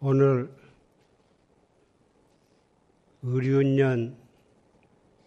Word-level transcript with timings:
오늘 0.00 0.48
의륜년 3.22 4.16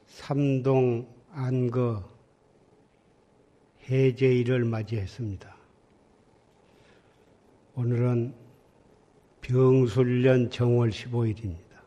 삼동 0.07 1.13
안거 1.31 2.09
해제일을 3.89 4.63
맞이했습니다. 4.63 5.53
오늘은 7.75 8.33
병술년 9.41 10.49
정월 10.49 10.91
15일입니다. 10.91 11.81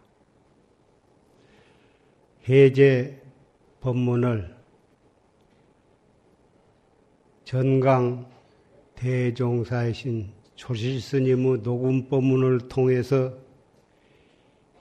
해제 2.47 3.23
법문을 3.81 4.55
전강 7.45 8.31
대종사이신 8.95 10.44
조실스님의 10.55 11.63
녹음 11.63 12.09
법문을 12.09 12.69
통해서 12.69 13.37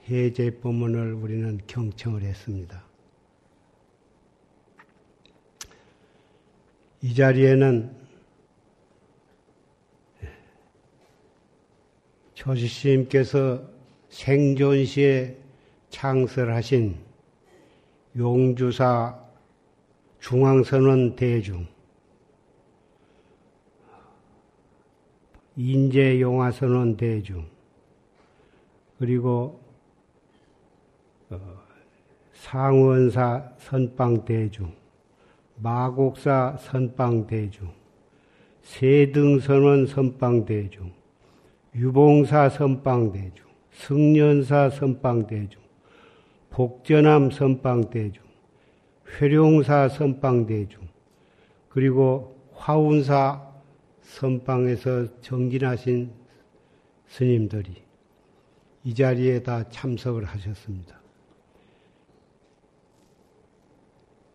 해제 0.08 0.50
법문을 0.60 1.14
우리는 1.14 1.60
경청을 1.66 2.22
했습니다. 2.22 2.84
이 7.02 7.14
자리에는 7.14 7.94
조실스님께서 12.34 13.62
생존시에 14.08 15.36
창설하신 15.90 16.96
용주사 18.16 19.18
중앙선원 20.20 21.16
대중, 21.16 21.66
인재 25.56 26.20
용화선원 26.20 26.96
대중, 26.96 27.46
그리고 28.98 29.60
어, 31.30 31.38
상원사 32.32 33.52
선방 33.58 34.24
대중, 34.24 34.72
마곡사 35.56 36.56
선방 36.58 37.26
대중, 37.26 37.70
세등선원 38.62 39.86
선방 39.86 40.44
대중, 40.44 40.92
유봉사 41.76 42.48
선방 42.48 43.12
대중, 43.12 43.46
승련사 43.72 44.70
선방 44.70 45.26
대중, 45.26 45.62
복전암 46.50 47.30
선방 47.30 47.90
대중, 47.90 48.24
회룡사 49.20 49.88
선방 49.88 50.46
대중, 50.46 50.88
그리고 51.68 52.36
화운사 52.54 53.53
선방에서 54.04 55.20
정진하신 55.20 56.10
스님들이 57.06 57.82
이 58.84 58.94
자리에 58.94 59.42
다 59.42 59.68
참석을 59.68 60.24
하셨습니다. 60.24 61.00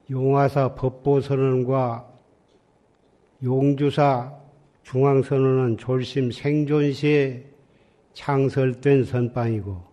용화사 0.10 0.74
법보선언과 0.76 2.10
용주사 3.44 4.36
중앙선언은 4.84 5.78
졸심 5.78 6.32
생존 6.32 6.92
시에 6.92 7.46
창설된 8.14 9.04
선방이고 9.04 9.84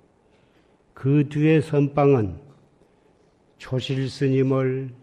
그 0.95 1.29
뒤에 1.29 1.61
선방은 1.61 2.41
조실 3.59 4.09
스님을 4.09 4.95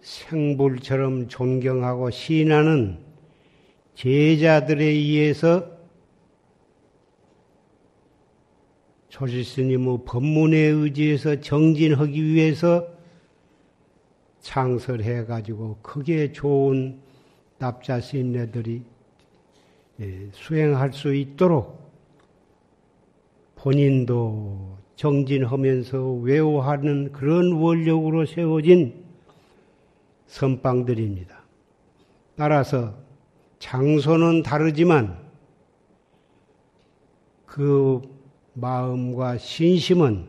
생불처럼 0.00 1.28
존경하고 1.28 2.10
신하는 2.10 3.05
제자들에 3.96 4.84
의해서 4.84 5.74
조실 9.08 9.42
스님의 9.42 10.00
법문에 10.04 10.58
의지해서 10.58 11.40
정진하기 11.40 12.22
위해서 12.22 12.86
창설해 14.40 15.24
가지고 15.24 15.78
크게 15.80 16.32
좋은 16.32 17.00
납자 17.58 18.02
스님네들이 18.02 18.82
예, 20.00 20.28
수행할 20.32 20.92
수 20.92 21.14
있도록 21.14 21.90
본인도 23.54 24.76
정진하면서 24.96 26.12
외워하는 26.16 27.12
그런 27.12 27.52
원력으로 27.52 28.26
세워진 28.26 29.06
선방들입니다. 30.26 31.42
따라서 32.36 33.05
장소는 33.66 34.44
다르지만 34.44 35.18
그 37.46 38.00
마음과 38.52 39.38
신심은 39.38 40.28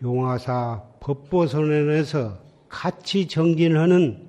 용화사 0.00 0.84
법보선언에서 1.00 2.38
같이 2.70 3.28
정진하는 3.28 4.26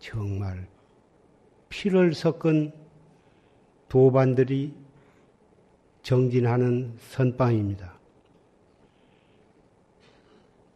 정말 0.00 0.66
피를 1.68 2.12
섞은 2.12 2.72
도반들이 3.88 4.74
정진하는 6.02 6.92
선방입니다. 6.98 7.94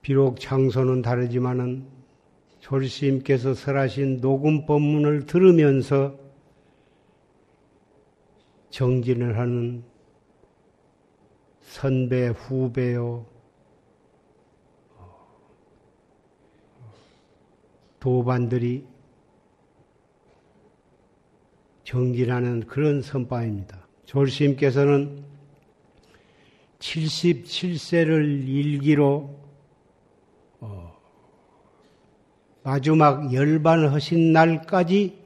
비록 0.00 0.38
장소는 0.38 1.02
다르지만은 1.02 1.97
졸시님께서 2.68 3.54
설하신 3.54 4.20
녹음 4.20 4.66
법문을 4.66 5.24
들으면서 5.24 6.18
정진을 8.68 9.38
하는 9.38 9.82
선배, 11.62 12.28
후배요, 12.28 13.24
도반들이 18.00 18.86
정진하는 21.84 22.66
그런 22.66 23.00
선바입니다. 23.00 23.88
졸시님께서는 24.04 25.24
77세를 26.80 28.46
일기로 28.46 29.38
어, 30.60 30.98
마지막 32.68 33.32
열반을 33.32 33.94
하신 33.94 34.34
날까지 34.34 35.18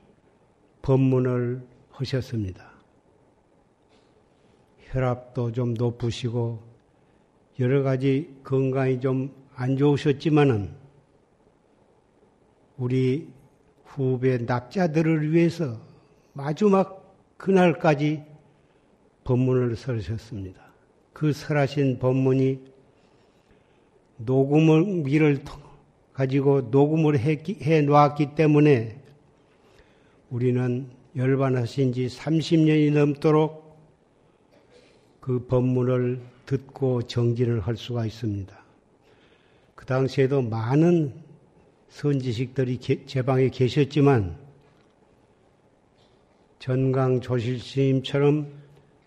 법문을 0.82 1.66
하셨습니다. 1.90 2.70
혈압도 4.78 5.50
좀 5.50 5.74
높으시고 5.74 6.62
여러 7.58 7.82
가지 7.82 8.32
건강이 8.44 9.00
좀 9.00 9.42
안 9.54 9.76
좋으셨지만은 9.76 10.70
우리 12.78 13.28
후배 13.84 14.38
납자들을 14.38 15.32
위해서 15.32 15.80
마지막 16.32 17.14
그날까지 17.36 18.22
법문을 19.24 19.76
설으셨습니다. 19.76 20.60
그 21.12 21.32
설하신 21.32 21.98
법문이 21.98 22.60
녹음을 24.18 24.84
미를 25.04 25.44
가지고 26.12 26.62
녹음을 26.62 27.18
해 27.18 27.80
놓았기 27.82 28.34
때문에 28.34 29.00
우리는 30.30 30.88
열반하신 31.16 31.92
지 31.92 32.06
30년이 32.06 32.92
넘도록 32.92 33.78
그 35.20 35.46
법문을 35.46 36.20
듣고 36.46 37.02
정진을 37.02 37.60
할 37.60 37.76
수가 37.76 38.06
있습니다. 38.06 38.56
그 39.74 39.86
당시에도 39.86 40.42
많은 40.42 41.14
선지식들이 41.88 42.78
제 43.06 43.22
방에 43.22 43.48
계셨지만 43.48 44.36
전강 46.58 47.20
조실 47.20 47.58
스님처럼 47.58 48.52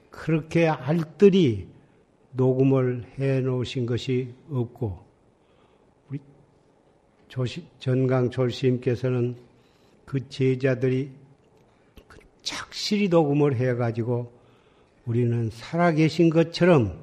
그렇게 0.10 0.68
알뜰히 0.68 1.68
녹음을 2.32 3.06
해 3.18 3.40
놓으신 3.42 3.86
것이 3.86 4.34
없고 4.50 5.05
조시, 7.36 7.66
전강 7.80 8.30
조실스님께서는 8.30 9.36
그 10.06 10.30
제자들이 10.30 11.12
착실히 12.42 13.10
녹음을 13.10 13.58
해 13.58 13.74
가지고 13.74 14.32
우리는 15.06 15.50
살아계신 15.50 16.30
것처럼 16.30 16.98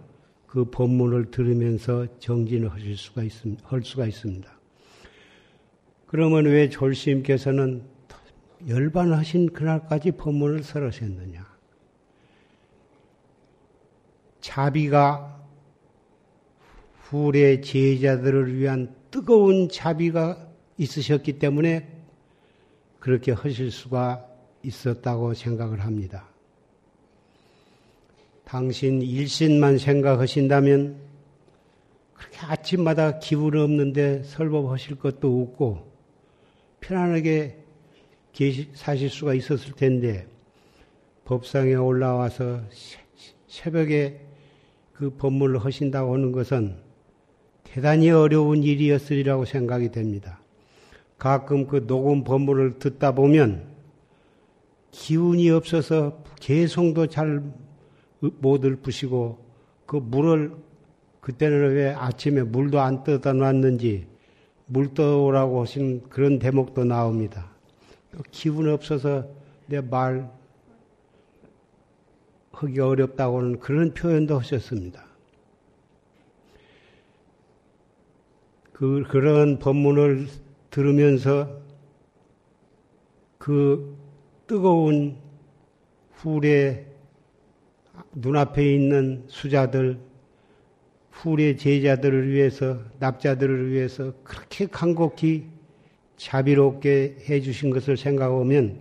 그 0.46 0.64
법문을 0.64 1.30
들으면서 1.30 2.06
정진을 2.18 2.72
하실 2.72 2.96
수가 2.96 3.24
있, 3.24 3.32
할 3.62 3.82
수가 3.82 4.06
있습니다. 4.06 4.50
그러면 6.06 6.46
왜 6.46 6.70
졸시님께서는 6.70 7.82
열반하신 8.66 9.52
그날까지 9.52 10.12
법문을 10.12 10.62
설하셨느냐? 10.62 11.46
자비가 14.40 15.46
후래 17.02 17.60
제자들을 17.60 18.56
위한 18.56 19.01
뜨거운 19.12 19.68
자비가 19.68 20.48
있으셨기 20.78 21.38
때문에 21.38 21.86
그렇게 22.98 23.30
하실 23.30 23.70
수가 23.70 24.26
있었다고 24.64 25.34
생각을 25.34 25.80
합니다. 25.80 26.28
당신 28.44 29.02
일신만 29.02 29.76
생각하신다면 29.76 30.96
그렇게 32.14 32.38
아침마다 32.38 33.18
기분 33.18 33.56
없는데 33.58 34.22
설법하실 34.22 34.96
것도 34.98 35.42
없고 35.42 35.92
편안하게 36.80 37.58
계시, 38.32 38.70
사실 38.72 39.10
수가 39.10 39.34
있었을 39.34 39.74
텐데 39.74 40.26
법상에 41.26 41.74
올라와서 41.74 42.62
새벽에 43.46 44.20
그 44.94 45.10
법문을 45.10 45.62
하신다고 45.62 46.14
하는 46.14 46.32
것은 46.32 46.91
대단히 47.72 48.10
어려운 48.10 48.62
일이었으리라고 48.62 49.46
생각이 49.46 49.90
됩니다. 49.90 50.40
가끔 51.16 51.66
그 51.66 51.86
녹음 51.86 52.22
법문을 52.22 52.78
듣다 52.78 53.14
보면 53.14 53.64
기운이 54.90 55.48
없어서 55.50 56.22
개성도 56.38 57.06
잘 57.06 57.42
못 58.38 58.64
읊으시고 58.64 59.38
그 59.86 59.96
물을 59.96 60.52
그때는 61.20 61.74
왜 61.74 61.92
아침에 61.92 62.42
물도 62.42 62.78
안 62.78 63.02
떠다 63.02 63.32
놨는지 63.32 64.06
물 64.66 64.94
떠오라고 64.94 65.62
하신 65.62 66.08
그런 66.08 66.38
대목도 66.38 66.84
나옵니다. 66.84 67.50
기운 68.30 68.68
없어서 68.68 69.26
내 69.66 69.80
말 69.80 70.30
하기 72.52 72.78
어렵다고는 72.78 73.58
그런 73.58 73.92
표현도 73.92 74.38
하셨습니다. 74.38 75.11
그, 78.72 79.04
그런 79.08 79.58
법문을 79.58 80.26
들으면서 80.70 81.60
그 83.38 83.96
뜨거운 84.46 85.16
후래 86.12 86.86
눈앞에 88.14 88.74
있는 88.74 89.24
수자들, 89.28 89.98
후래 91.10 91.56
제자들을 91.56 92.30
위해서, 92.30 92.80
납자들을 92.98 93.70
위해서 93.70 94.12
그렇게 94.24 94.66
간곡히 94.66 95.46
자비롭게 96.16 97.16
해주신 97.28 97.70
것을 97.70 97.96
생각하면 97.96 98.80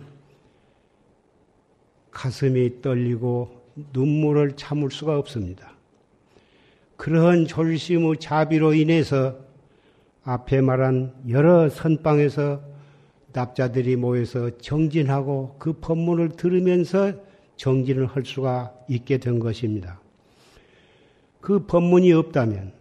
가슴이 2.10 2.80
떨리고 2.82 3.62
눈물을 3.92 4.52
참을 4.56 4.90
수가 4.90 5.18
없습니다. 5.18 5.72
그러한 6.96 7.46
졸심의 7.46 8.18
자비로 8.20 8.74
인해서 8.74 9.41
앞에 10.24 10.60
말한 10.60 11.14
여러 11.28 11.68
선방에서 11.68 12.62
납자들이 13.32 13.96
모여서 13.96 14.56
정진하고 14.58 15.56
그 15.58 15.72
법문을 15.74 16.30
들으면서 16.30 17.14
정진을 17.56 18.06
할 18.06 18.24
수가 18.24 18.74
있게 18.88 19.18
된 19.18 19.38
것입니다. 19.38 20.00
그 21.40 21.66
법문이 21.66 22.12
없다면 22.12 22.72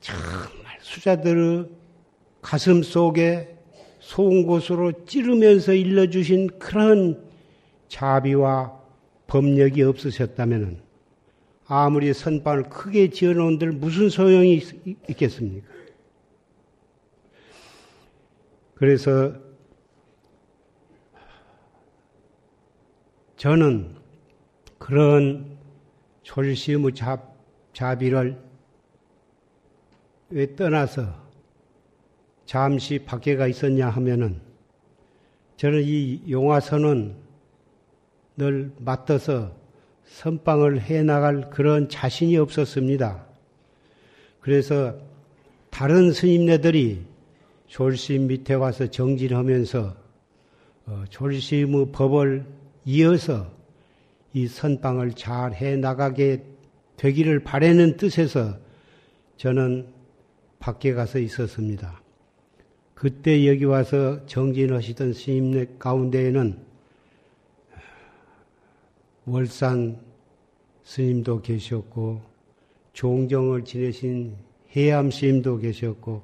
정말 0.00 0.78
수자들의 0.80 1.68
가슴 2.40 2.82
속에 2.82 3.56
소은 4.00 4.46
곳으로 4.46 5.04
찌르면서 5.04 5.72
일러주신 5.74 6.58
그런 6.58 7.24
자비와 7.88 8.80
법력이 9.26 9.82
없으셨다면 9.82 10.80
아무리 11.74 12.12
선방을 12.12 12.64
크게 12.64 13.08
지어놓은들 13.08 13.72
무슨 13.72 14.10
소용이 14.10 14.56
있, 14.56 15.16
겠습니까? 15.16 15.66
그래서 18.74 19.32
저는 23.38 23.96
그런 24.78 25.56
졸시의 26.24 26.92
자, 26.94 27.26
자비를 27.72 28.38
왜 30.28 30.54
떠나서 30.54 31.22
잠시 32.44 32.98
밖에가 32.98 33.46
있었냐 33.46 33.88
하면은 33.88 34.42
저는 35.56 35.82
이 35.84 36.20
용화선은 36.28 37.16
늘 38.36 38.72
맞서서 38.78 39.61
선방을 40.12 40.82
해 40.82 41.02
나갈 41.02 41.48
그런 41.48 41.88
자신이 41.88 42.36
없었습니다. 42.36 43.24
그래서 44.40 44.98
다른 45.70 46.12
스님네들이 46.12 47.00
졸심 47.66 48.26
밑에 48.26 48.54
와서 48.54 48.86
정진하면서 48.88 49.96
어, 50.84 51.04
졸심의 51.08 51.92
법을 51.92 52.44
이어서 52.84 53.50
이 54.34 54.46
선방을 54.46 55.12
잘 55.12 55.54
해 55.54 55.76
나가게 55.76 56.44
되기를 56.96 57.40
바라는 57.40 57.96
뜻에서 57.96 58.58
저는 59.38 59.86
밖에 60.58 60.92
가서 60.92 61.18
있었습니다. 61.20 62.02
그때 62.94 63.48
여기 63.48 63.64
와서 63.64 64.24
정진하시던 64.26 65.14
스님네 65.14 65.66
가운데에는 65.78 66.71
월산 69.24 69.98
스님도 70.82 71.42
계셨고 71.42 72.22
종정을 72.92 73.64
지내신 73.64 74.34
해암 74.74 75.10
스님도 75.10 75.58
계셨고 75.58 76.22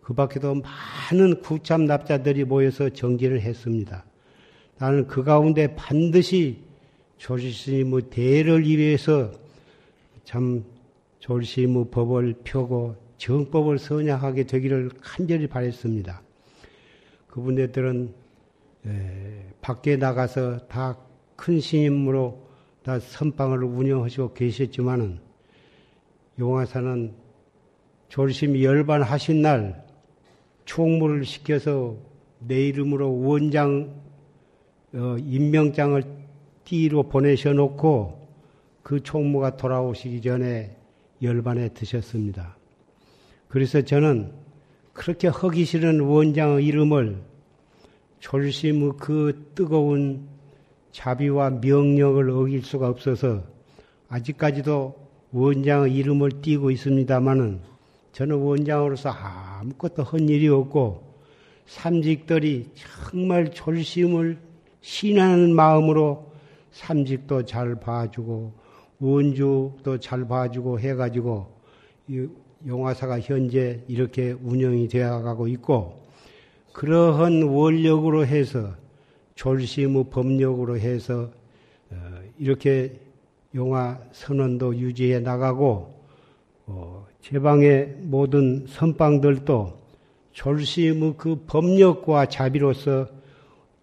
그 0.00 0.14
밖에도 0.14 0.54
많은 0.54 1.40
구참 1.40 1.84
납자들이 1.86 2.44
모여서 2.44 2.88
정진을 2.90 3.40
했습니다. 3.40 4.04
나는 4.78 5.06
그 5.06 5.22
가운데 5.22 5.74
반드시 5.74 6.58
조실스님의 7.18 8.10
대를 8.10 8.64
위해서 8.64 9.32
참 10.24 10.64
조실스님의 11.20 11.86
법을 11.90 12.34
펴고 12.44 12.96
정법을 13.18 13.78
선양하게 13.78 14.44
되기를 14.44 14.90
간절히 15.00 15.46
바랬습니다. 15.46 16.22
그분들은 17.28 18.12
밖에 19.60 19.96
나가서 19.96 20.66
다 20.66 20.98
큰 21.36 21.60
스님으로 21.60 22.44
다 22.82 22.98
선방을 22.98 23.64
운영하시고 23.64 24.34
계셨지만은 24.34 25.18
용화사는 26.38 27.14
졸심 28.08 28.62
열반하신 28.62 29.42
날 29.42 29.84
총무를 30.64 31.24
시켜서 31.24 31.96
내 32.38 32.68
이름으로 32.68 33.20
원장 33.20 34.02
어, 34.92 35.16
임명장을 35.18 36.02
띠로 36.64 37.04
보내셔 37.04 37.52
놓고 37.52 38.28
그 38.82 39.02
총무가 39.02 39.56
돌아오시기 39.56 40.20
전에 40.20 40.76
열반에 41.22 41.70
드셨습니다. 41.70 42.56
그래서 43.48 43.82
저는 43.82 44.32
그렇게 44.92 45.28
허기 45.28 45.64
싫은 45.64 46.00
원장의 46.00 46.64
이름을 46.66 47.22
졸심의 48.20 48.92
그 48.98 49.50
뜨거운 49.54 50.33
자비와 50.94 51.50
명령을 51.60 52.30
어길 52.30 52.62
수가 52.62 52.88
없어서 52.88 53.42
아직까지도 54.08 54.94
원장의 55.32 55.92
이름을 55.92 56.40
띄고 56.40 56.70
있습니다마는 56.70 57.60
저는 58.12 58.36
원장으로서 58.36 59.10
아무것도 59.10 60.04
한 60.04 60.28
일이 60.28 60.46
없고 60.48 61.02
삼직들이 61.66 62.70
정말 62.74 63.50
졸심을 63.50 64.38
신하는 64.82 65.52
마음으로 65.56 66.32
삼직도 66.70 67.44
잘 67.44 67.74
봐주고 67.74 68.52
원주도 69.00 69.98
잘 69.98 70.28
봐주고 70.28 70.78
해가지고 70.78 71.48
용화사가 72.64 73.18
현재 73.18 73.82
이렇게 73.88 74.30
운영이 74.30 74.86
되어가고 74.86 75.48
있고 75.48 76.04
그러한 76.72 77.42
원력으로 77.42 78.24
해서 78.26 78.83
졸심의 79.44 80.06
법력으로 80.08 80.78
해서 80.78 81.30
어, 81.90 81.96
이렇게 82.38 82.98
용화 83.54 84.00
선언도 84.10 84.74
유지해 84.74 85.20
나가고 85.20 85.94
어, 86.64 87.06
제방의 87.20 87.96
모든 88.00 88.64
선방들도 88.66 89.78
졸심의 90.32 91.14
그 91.18 91.44
법력과 91.46 92.26
자비로서 92.26 93.06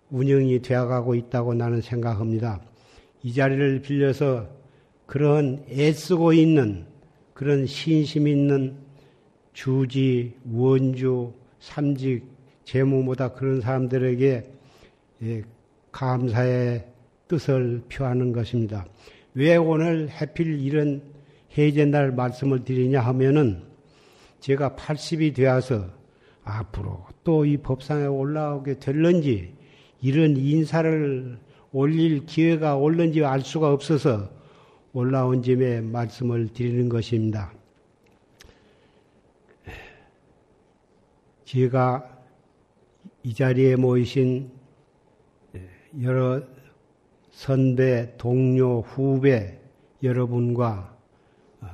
운영이 0.09 0.63
되어가고 0.63 1.13
있다고 1.13 1.53
나는 1.53 1.81
생각합니다. 1.81 2.59
이 3.21 3.31
자리를 3.31 3.83
빌려서 3.83 4.47
그런 5.05 5.63
애쓰고 5.69 6.33
있는 6.33 6.87
그런 7.35 7.67
신심 7.67 8.27
있는 8.27 8.77
주지, 9.53 10.33
원주, 10.51 11.33
삼직, 11.59 12.23
재무보다 12.63 13.33
그런 13.33 13.61
사람들에게 13.61 14.25
예, 14.25 14.60
감사의 15.91 16.87
뜻을 17.27 17.83
표하는 17.89 18.31
것입니다. 18.31 18.85
왜 19.33 19.55
오늘 19.55 20.09
해필 20.09 20.59
이런 20.59 21.01
해제날 21.57 22.11
말씀을 22.11 22.63
드리냐 22.63 23.01
하면은 23.01 23.63
제가 24.39 24.71
80이 24.71 25.35
되어서 25.35 25.85
앞으로 26.43 27.05
또 27.23 27.45
이 27.45 27.57
법상에 27.57 28.05
올라오게 28.05 28.79
될런지 28.79 29.53
이런 30.01 30.35
인사를 30.35 31.37
올릴 31.71 32.25
기회가 32.25 32.75
올는지 32.75 33.23
알 33.23 33.41
수가 33.41 33.71
없어서 33.71 34.29
올라온 34.93 35.41
짐에 35.41 35.81
말씀을 35.81 36.49
드리는 36.49 36.89
것입니다. 36.89 37.53
제가 41.45 42.19
이 43.23 43.33
자리에 43.33 43.75
모이신 43.75 44.60
여러 45.99 46.41
선배, 47.31 48.13
동료, 48.17 48.81
후배 48.81 49.59
여러분과 50.01 50.95
어, 51.59 51.67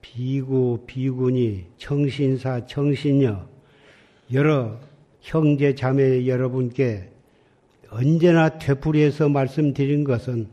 비구, 0.00 0.84
비구니, 0.86 1.66
청신사, 1.76 2.66
청신녀, 2.66 3.48
여러 4.32 4.78
형제, 5.20 5.74
자매 5.74 6.26
여러분께 6.26 7.10
언제나 7.90 8.58
되풀이해서 8.58 9.28
말씀드린 9.28 10.04
것은 10.04 10.48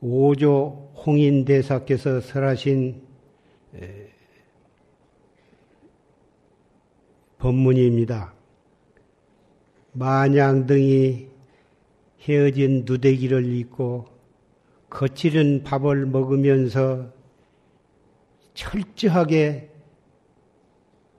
오조 0.00 0.92
홍인 1.04 1.44
대사께서 1.44 2.20
설하신 2.20 3.02
법문입니다. 7.46 8.34
마냥 9.92 10.66
등이 10.66 11.28
헤어진 12.22 12.82
누대기를 12.84 13.54
입고 13.54 14.06
거칠은 14.90 15.62
밥을 15.62 16.06
먹으면서 16.06 17.12
철저하게 18.54 19.70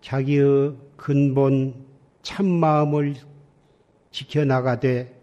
자기의 0.01 0.75
근본 0.97 1.85
참마음을 2.23 3.15
지켜나가되 4.11 5.17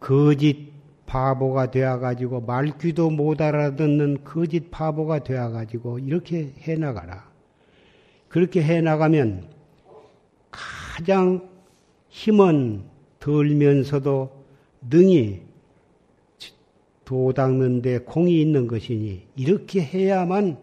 거짓 0.00 0.72
바보가 1.06 1.70
되어가지고 1.70 2.40
말귀도 2.40 3.10
못 3.10 3.40
알아듣는 3.40 4.24
거짓 4.24 4.68
바보가 4.72 5.20
되어가지고 5.20 6.00
이렇게 6.00 6.54
해나가라. 6.58 7.25
그렇게 8.28 8.62
해 8.62 8.80
나가면 8.80 9.48
가장 10.50 11.48
힘은 12.08 12.84
덜면서도 13.20 14.44
능히 14.90 15.42
도 17.04 17.32
닦는데 17.32 18.00
공이 18.00 18.40
있는 18.40 18.66
것이니 18.66 19.26
이렇게 19.36 19.80
해야만 19.80 20.58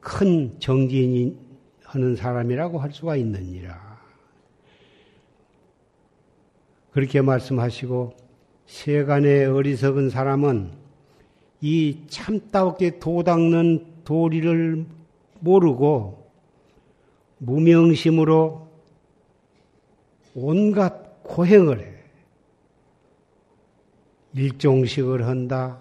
큰 0.00 0.58
정진이 0.58 1.36
하는 1.84 2.16
사람이라고 2.16 2.78
할 2.78 2.92
수가 2.92 3.16
있느니라. 3.16 3.94
그렇게 6.90 7.20
말씀하시고 7.20 8.16
세간의 8.66 9.46
어리석은 9.46 10.10
사람은 10.10 10.72
이 11.60 11.98
참다롭게 12.08 12.98
도 12.98 13.22
닦는 13.22 14.02
도리를 14.04 14.84
모르고 15.40 16.23
무명심으로 17.38 18.68
온갖 20.34 21.22
고행을 21.22 21.80
해. 21.80 21.94
일종식을 24.34 25.26
한다, 25.26 25.80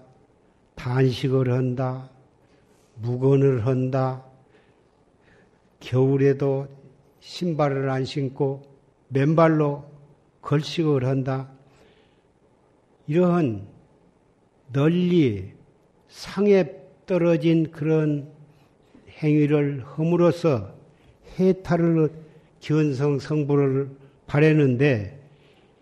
단식을 0.75 1.51
한다, 1.51 2.09
무건을 2.95 3.65
한다, 3.65 4.23
겨울에도 5.79 6.67
신발을 7.19 7.89
안 7.89 8.05
신고 8.05 8.61
맨발로 9.09 9.85
걸식을 10.41 11.05
한다. 11.05 11.49
이러한 13.07 13.67
널리 14.71 15.53
상에 16.07 16.65
떨어진 17.05 17.71
그런 17.71 18.31
행위를 19.19 19.83
함으로써 19.85 20.73
해탈을 21.39 22.11
견성 22.59 23.19
성부를 23.19 23.89
바라는데 24.27 25.19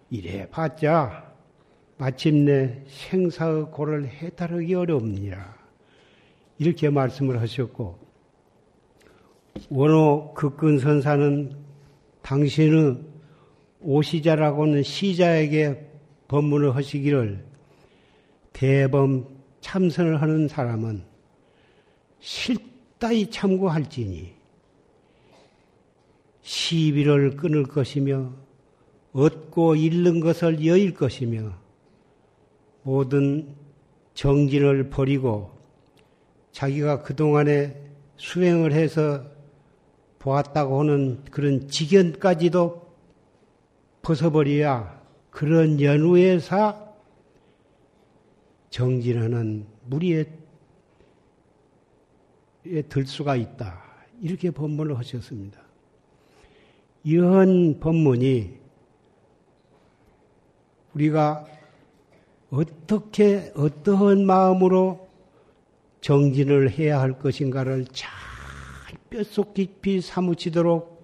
이래 0.09 0.49
봤자 0.49 1.31
마침내 1.97 2.83
생사의 2.87 3.65
고를 3.71 4.07
해탈하기 4.07 4.73
어렵느니라. 4.73 5.55
이렇게 6.57 6.89
말씀을 6.89 7.39
하셨고, 7.41 7.99
원호 9.69 10.33
극근선사는 10.33 11.55
당신의 12.23 12.97
오시자라고는 13.81 14.81
시자에게 14.83 15.87
법문을 16.27 16.75
하시기를 16.75 17.45
대범 18.53 19.27
참선을 19.59 20.21
하는 20.21 20.47
사람은 20.47 21.03
실다이 22.19 23.29
참고할지니 23.29 24.40
시비를 26.51 27.37
끊을 27.37 27.63
것이며 27.63 28.33
얻고 29.13 29.77
잃는 29.77 30.19
것을 30.19 30.65
여일 30.65 30.93
것이며 30.93 31.53
모든 32.83 33.55
정진을 34.15 34.89
버리고 34.89 35.57
자기가 36.51 37.03
그동안에 37.03 37.81
수행을 38.17 38.73
해서 38.73 39.23
보았다고 40.19 40.81
하는 40.81 41.23
그런 41.31 41.69
직연까지도 41.69 42.95
벗어버려야 44.01 45.01
그런 45.29 45.79
연후에서 45.79 46.97
정진하는 48.69 49.67
무리에 49.85 50.25
들 52.89 53.05
수가 53.07 53.37
있다. 53.37 53.81
이렇게 54.19 54.51
법문을 54.51 54.97
하셨습니다. 54.97 55.70
이런 57.03 57.79
법문이 57.79 58.59
우리가 60.93 61.47
어떻게, 62.51 63.51
어떠한 63.55 64.25
마음으로 64.25 65.09
정진을 66.01 66.71
해야 66.71 66.99
할 66.99 67.17
것인가를 67.17 67.85
잘 67.85 68.11
뼛속 69.09 69.53
깊이 69.53 70.01
사무치도록 70.01 71.01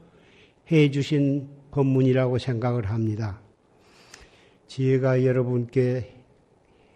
해 0.71 0.91
주신 0.91 1.49
법문이라고 1.71 2.37
생각을 2.37 2.89
합니다. 2.89 3.39
제가 4.67 5.23
여러분께 5.23 6.13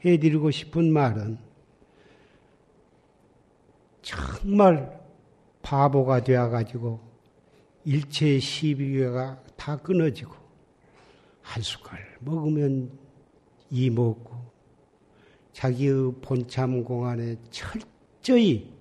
해드리고 0.04 0.52
싶은 0.52 0.92
말은 0.92 1.38
정말 4.02 5.00
바보가 5.62 6.24
되어가지고 6.24 7.11
일체 7.86 8.40
시비가 8.40 9.42
다 9.56 9.78
끊어지고 9.78 10.34
한 11.42 11.62
숟갈 11.64 12.00
먹으면 12.20 12.92
이 13.70 13.90
먹고 13.90 14.52
자기의 15.54 16.14
본참 16.22 16.84
공안에 16.84 17.36
철저히 17.50 18.72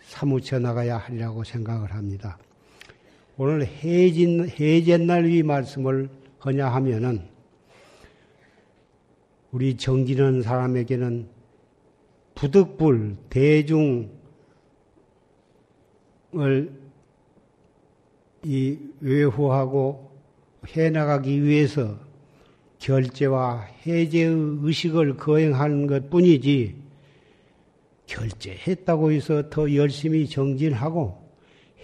사무쳐 0.00 0.58
나가야 0.58 0.98
하리라고 0.98 1.44
생각을 1.44 1.92
합니다. 1.94 2.38
오늘 3.36 3.64
해진, 3.64 4.48
해제날 4.48 5.30
이 5.30 5.42
말씀을 5.42 6.10
하냐 6.38 6.68
하면은 6.68 7.28
우리 9.50 9.76
정진하는 9.76 10.42
사람에게는 10.42 11.28
부득불 12.34 13.16
대중을 13.28 14.10
이 18.44 18.78
외후하고 19.00 20.10
해나가기 20.66 21.42
위해서 21.42 21.98
결제와 22.78 23.66
해제의 23.86 24.58
의식을 24.62 25.16
거행하는 25.16 25.86
것 25.86 26.08
뿐이지 26.08 26.76
결제했다고 28.06 29.12
해서 29.12 29.50
더 29.50 29.72
열심히 29.74 30.28
정진하고 30.28 31.20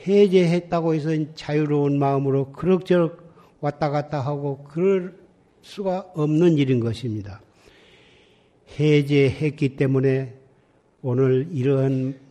해제했다고 0.07 0.95
해서 0.95 1.11
자유로운 1.35 1.99
마음으로 1.99 2.53
그럭저럭 2.53 3.27
왔다 3.61 3.91
갔다 3.91 4.21
하고 4.21 4.65
그럴 4.65 5.17
수가 5.63 6.11
없는 6.15 6.59
일인 6.59 6.81
것입니다. 6.81 7.41
해제했기 8.79 9.77
때문에 9.77 10.35
오늘 11.03 11.49
이러한 11.53 12.25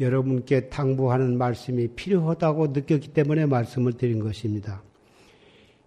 여러분께 0.00 0.68
당부하는 0.68 1.38
말씀이 1.38 1.88
필요하다고 1.88 2.68
느꼈기 2.68 3.08
때문에 3.08 3.46
말씀을 3.46 3.94
드린 3.94 4.20
것입니다. 4.20 4.82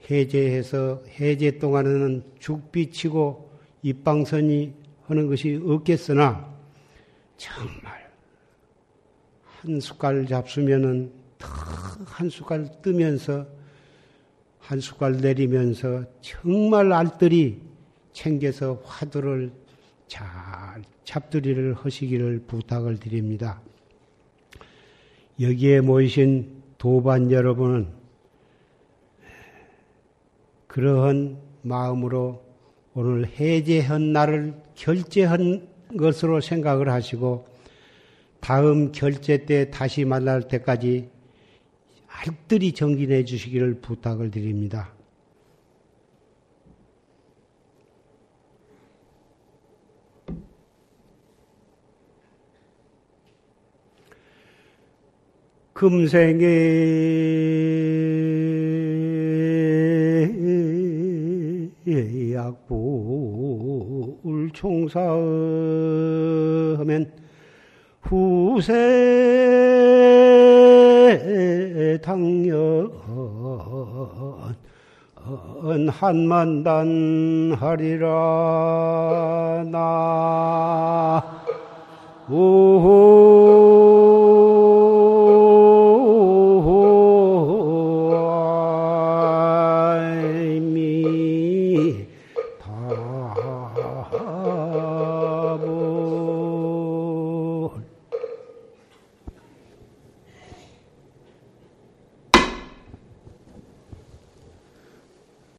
해제해서 0.09 1.03
해제 1.19 1.59
동안에는 1.59 2.23
죽비치고 2.39 3.51
입방선이 3.83 4.73
하는 5.03 5.27
것이 5.27 5.59
없겠으나 5.63 6.53
정말 7.37 8.11
한 9.43 9.79
숟갈 9.79 10.25
잡수면은 10.25 11.11
한 12.05 12.29
숟갈 12.29 12.81
뜨면서 12.81 13.45
한 14.59 14.79
숟갈 14.79 15.17
내리면서 15.17 16.03
정말 16.21 16.91
알뜰히 16.91 17.61
챙겨서 18.13 18.81
화두를 18.83 19.51
잘 20.07 20.21
잡두리를 21.03 21.73
하시기를 21.73 22.43
부탁을 22.47 22.99
드립니다. 22.99 23.61
여기에 25.41 25.81
모이신 25.81 26.61
도반 26.77 27.31
여러분은 27.31 27.87
그러한 30.67 31.37
마음으로 31.63 32.43
오늘 32.93 33.27
해제한 33.27 34.13
날을 34.13 34.53
결제한 34.75 35.67
것으로 35.97 36.41
생각을 36.41 36.89
하시고 36.89 37.47
다음 38.39 38.91
결제 38.91 39.45
때 39.45 39.71
다시 39.71 40.05
만날 40.05 40.47
때까지 40.47 41.09
알뜰히 42.07 42.73
정진해 42.73 43.25
주시기를 43.25 43.81
부탁을 43.81 44.29
드립니다. 44.29 44.93
금생의 55.81 56.21
약불 62.35 62.91
총사하면 64.53 65.11
후세 68.03 68.77
당연 72.03 72.91
한만단 75.89 77.57
하리라 77.57 78.07
나. 79.71 81.23
오호 82.29 83.90